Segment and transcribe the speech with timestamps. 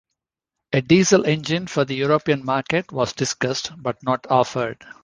[0.73, 4.83] A diesel engine for the European market was discussed, but not offered.